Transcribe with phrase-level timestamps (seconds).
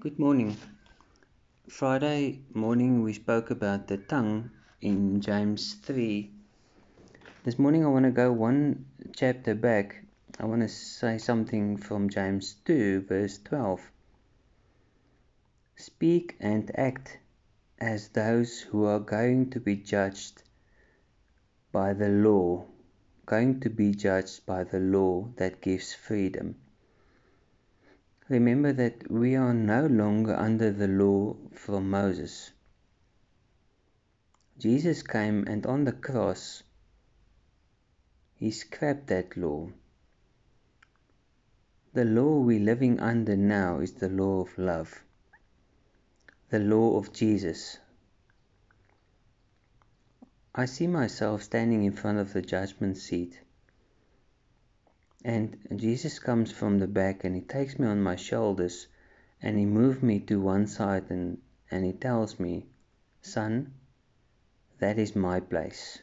[0.00, 0.56] Good morning.
[1.68, 4.50] Friday morning we spoke about the tongue
[4.82, 6.30] in James 3.
[7.44, 8.84] This morning I want to go one
[9.16, 10.04] chapter back.
[10.38, 13.80] I want to say something from James 2, verse 12.
[15.76, 17.18] Speak and act
[17.78, 20.42] as those who are going to be judged
[21.72, 22.66] by the law,
[23.24, 26.56] going to be judged by the law that gives freedom.
[28.28, 32.52] Remember that we are no longer under the law from Moses.
[34.58, 36.62] Jesus came and on the cross
[38.34, 39.68] he scrapped that law.
[41.92, 45.04] The law we're living under now is the law of love,
[46.48, 47.78] the law of Jesus.
[50.54, 53.40] I see myself standing in front of the judgment seat
[55.24, 58.86] and Jesus comes from the back and he takes me on my shoulders
[59.40, 61.38] and he moves me to one side and,
[61.70, 62.66] and he tells me,
[63.22, 63.72] Son,
[64.80, 65.98] that is my place.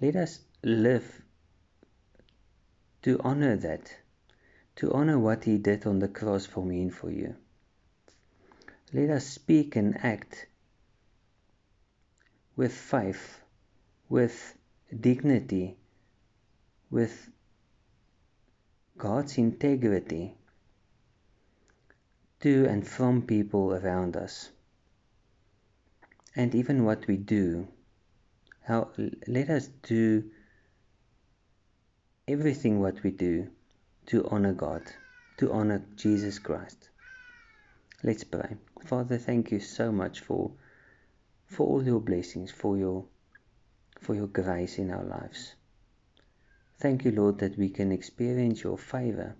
[0.00, 1.22] Let us live
[3.02, 3.94] to honor that,
[4.76, 7.36] to honor what he did on the cross for me and for you.
[8.94, 10.46] Let us speak and act
[12.56, 13.40] with faith,
[14.08, 14.56] with
[14.98, 15.76] dignity,
[16.92, 17.30] with
[18.98, 20.34] God's integrity
[22.40, 24.50] to and from people around us.
[26.36, 27.66] And even what we do,
[28.62, 28.90] how
[29.26, 30.24] let us do
[32.28, 33.48] everything what we do
[34.06, 34.82] to honor God,
[35.38, 36.90] to honor Jesus Christ.
[38.02, 38.56] Let's pray.
[38.84, 40.52] Father, thank you so much for
[41.46, 43.06] for all your blessings, for your
[44.00, 45.54] for your grace in our lives.
[46.82, 49.36] Thank you, Lord, that we can experience your favor.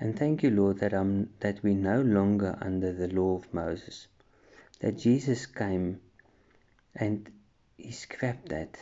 [0.00, 4.08] And thank you, Lord, that, I'm, that we're no longer under the law of Moses.
[4.80, 6.00] That Jesus came
[6.96, 7.30] and
[7.76, 8.76] he scrapped that.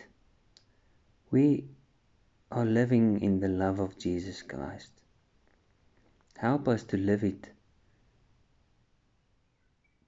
[1.31, 1.69] We
[2.51, 4.93] are living in the love of Jesus Christ.
[6.39, 7.51] Help us to live it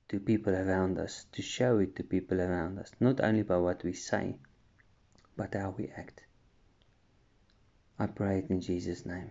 [0.08, 3.84] to people around us, to show it to people around us, not only by what
[3.84, 4.38] we say,
[5.36, 6.22] but how we act.
[7.98, 9.30] I pray it in Jesus' name.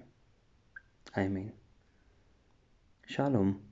[1.18, 1.54] Amen.
[3.08, 3.71] Shalom.